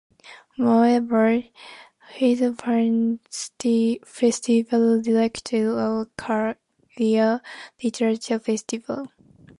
Moreover, 0.57 1.43
he 2.15 2.31
is 2.31 2.39
the 2.39 3.99
festival 4.09 4.99
director 4.99 5.79
of 5.79 6.07
Kerala 6.17 7.41
Literature 7.83 8.39
Festival. 8.39 9.11